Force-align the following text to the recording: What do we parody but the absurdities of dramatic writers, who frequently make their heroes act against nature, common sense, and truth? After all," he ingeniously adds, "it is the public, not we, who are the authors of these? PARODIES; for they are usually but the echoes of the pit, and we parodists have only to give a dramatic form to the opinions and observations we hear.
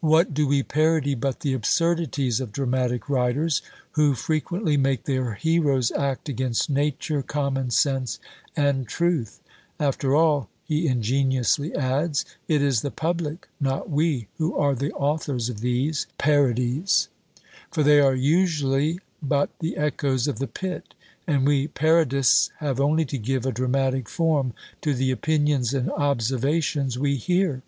What 0.00 0.32
do 0.32 0.46
we 0.46 0.62
parody 0.62 1.14
but 1.14 1.40
the 1.40 1.52
absurdities 1.52 2.40
of 2.40 2.52
dramatic 2.52 3.06
writers, 3.10 3.60
who 3.90 4.14
frequently 4.14 4.78
make 4.78 5.04
their 5.04 5.34
heroes 5.34 5.90
act 5.92 6.30
against 6.30 6.70
nature, 6.70 7.20
common 7.22 7.70
sense, 7.70 8.18
and 8.56 8.88
truth? 8.88 9.42
After 9.78 10.14
all," 10.16 10.48
he 10.64 10.86
ingeniously 10.88 11.74
adds, 11.74 12.24
"it 12.48 12.62
is 12.62 12.80
the 12.80 12.90
public, 12.90 13.46
not 13.60 13.90
we, 13.90 14.28
who 14.38 14.56
are 14.56 14.74
the 14.74 14.92
authors 14.92 15.50
of 15.50 15.60
these? 15.60 16.06
PARODIES; 16.16 17.08
for 17.70 17.82
they 17.82 18.00
are 18.00 18.14
usually 18.14 19.00
but 19.20 19.50
the 19.58 19.76
echoes 19.76 20.26
of 20.26 20.38
the 20.38 20.46
pit, 20.48 20.94
and 21.26 21.46
we 21.46 21.68
parodists 21.68 22.48
have 22.60 22.80
only 22.80 23.04
to 23.04 23.18
give 23.18 23.44
a 23.44 23.52
dramatic 23.52 24.08
form 24.08 24.54
to 24.80 24.94
the 24.94 25.10
opinions 25.10 25.74
and 25.74 25.92
observations 25.92 26.98
we 26.98 27.16
hear. 27.16 27.60